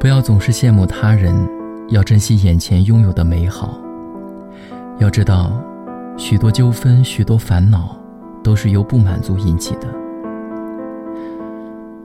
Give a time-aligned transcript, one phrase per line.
[0.00, 1.34] 不要总是羡慕他人，
[1.88, 3.76] 要珍惜眼前拥有的美好。
[4.98, 5.60] 要知道，
[6.16, 7.96] 许多纠纷、许多烦恼，
[8.42, 9.88] 都是由不满足引起的。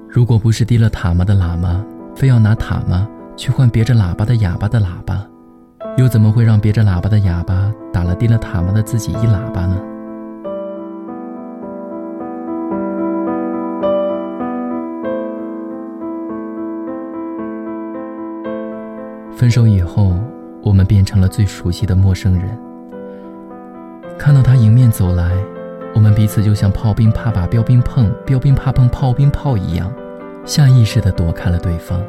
[0.10, 1.86] 如果不是低了塔嘛的喇嘛，
[2.16, 5.24] 非要拿塔嘛去换别着喇叭的哑巴的喇叭，
[5.98, 9.78] 又怎么会让别着喇叭的哑巴打了低了塔嘛的自己一喇叭呢？
[19.44, 20.16] 分手以后，
[20.62, 22.58] 我们变成了最熟悉的陌生人。
[24.18, 25.34] 看到他迎面走来，
[25.94, 29.92] 我们彼此就像炮兵怕把标兵碰，标兵怕碰炮兵炮一样，
[30.46, 32.02] 下意识地躲开了对方。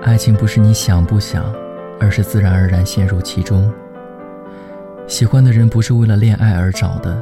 [0.00, 1.42] 爱情不是你想不想，
[1.98, 3.68] 而是自然而然陷入其中。
[5.08, 7.20] 喜欢的人不是为了恋爱而找的，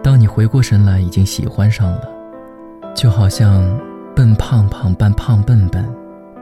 [0.00, 2.02] 当你回过神来，已经喜欢上了。
[2.94, 3.68] 就好像
[4.14, 5.84] 笨胖胖扮胖笨笨，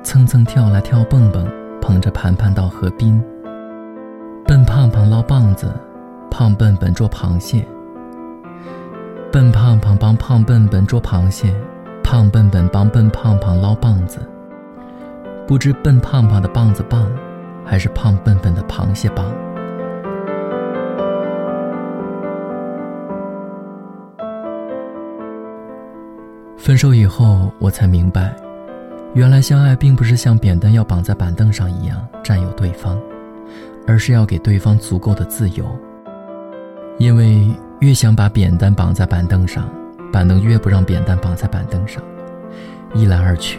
[0.02, 1.50] 蹭蹭跳来跳蹦蹦。
[1.80, 3.22] 捧着盘盘到河滨，
[4.46, 5.72] 笨胖胖捞棒子，
[6.30, 7.66] 胖笨笨捉螃蟹。
[9.32, 11.54] 笨胖胖帮胖笨笨捉螃蟹，
[12.02, 14.20] 胖笨笨帮笨胖胖捞棒子。
[15.46, 17.06] 不知笨胖胖的棒子棒，
[17.64, 19.24] 还是胖笨笨的螃蟹棒。
[26.56, 28.34] 分手以后，我才明白。
[29.12, 32.96] 原来相爱并不是像扁担要绑在板凳上一样占有对方，
[33.84, 35.66] 而是要给对方足够的自由。
[36.96, 37.44] 因为
[37.80, 39.68] 越想把扁担绑在板凳上，
[40.12, 42.00] 板凳越不让扁担绑在板凳上。
[42.94, 43.58] 一来二去，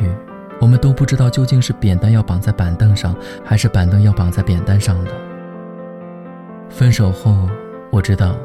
[0.62, 5.12] 我们都不知道究竟是扁担要绑在板凳上，还是板凳要绑在扁担上了。
[6.70, 7.50] 分手后，
[7.92, 8.38] 我知道，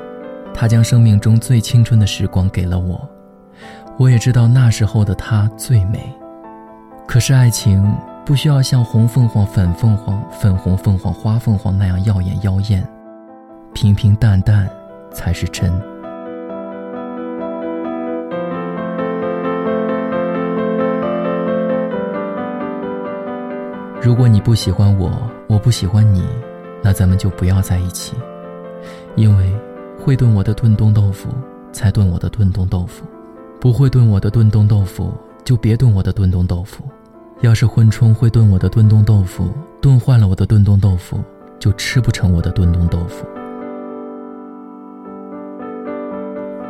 [0.52, 3.08] 他将生命中最青春的时光给了我，
[3.96, 6.12] 我也知道那时候的他最美。
[7.06, 7.90] 可是爱情
[8.26, 12.86] 不需要像红凤凰、粉凤凰、粉红凤凰、花凤凰那样耀眼妖艳，
[13.72, 14.68] 平平淡淡
[15.12, 15.72] 才是真。
[24.02, 25.10] 如果你不喜欢我，
[25.48, 26.22] 我不喜欢你，
[26.82, 28.14] 那咱们就不要在一起。
[29.14, 29.50] 因为
[29.98, 31.30] 会炖我的炖冻豆腐，
[31.72, 33.04] 才炖我的炖冻豆腐；
[33.58, 35.14] 不会炖我的炖冻豆腐。
[35.46, 36.82] 就别炖我的炖冻豆腐，
[37.40, 39.48] 要是混充会炖我的炖冻豆腐，
[39.80, 41.20] 炖坏了我的炖冻豆腐，
[41.60, 43.24] 就吃不成我的炖冻豆腐。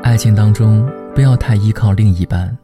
[0.02, 2.54] 爱情当中不要太依靠另一半，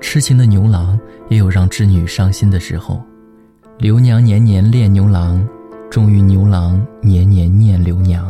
[0.00, 0.98] 痴情的牛郎
[1.28, 2.98] 也有让织女伤心的时候。
[3.76, 5.46] 刘娘年年恋牛郎，
[5.90, 8.26] 终于牛郎年年念刘娘。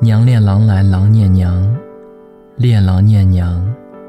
[0.00, 1.72] 娘恋郎来郎念娘，
[2.56, 3.64] 恋郎念娘，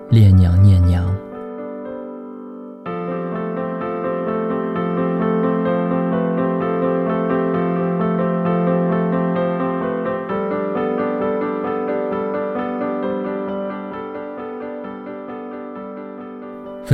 [0.09, 1.08] 恋娘念娘。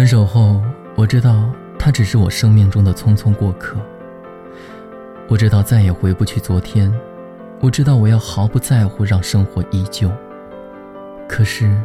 [0.05, 0.61] 分手后，
[0.93, 1.49] 我知道
[1.79, 3.75] 他只是我生命中的匆匆过客。
[5.27, 6.93] 我知道再也回不去昨天，
[7.59, 10.11] 我知道我要毫不在乎让生活依旧。
[11.27, 11.75] 可是，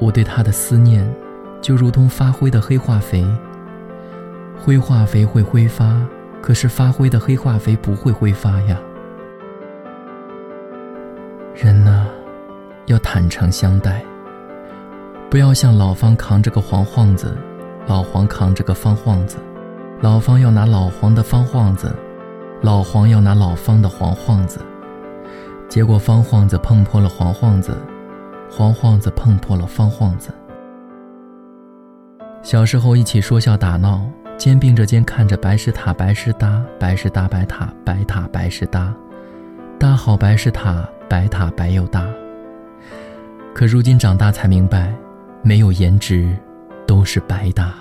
[0.00, 1.08] 我对他的思念，
[1.60, 3.24] 就如同发灰的黑化肥。
[4.58, 6.04] 灰化肥会挥发，
[6.42, 8.76] 可是发灰的黑化肥不会挥发呀。
[11.54, 12.04] 人呐，
[12.86, 14.04] 要坦诚相待。
[15.30, 17.36] 不要像老方扛着个黄晃子，
[17.86, 19.36] 老黄扛着个方晃子，
[20.00, 21.94] 老方要拿老黄的方晃子，
[22.62, 24.58] 老黄要拿老方的黄晃子，
[25.68, 27.76] 结果方晃子碰破了黄晃子，
[28.50, 30.30] 黄晃子碰破了方晃子。
[32.42, 34.00] 小时候一起说笑打闹，
[34.38, 38.94] 肩并着肩看着白石塔白石搭，白石搭白塔白塔白石搭，
[39.78, 42.06] 搭好白石塔白塔白又大。
[43.52, 44.90] 可如今长大才明白。
[45.42, 46.36] 没有颜值，
[46.86, 47.74] 都是白搭。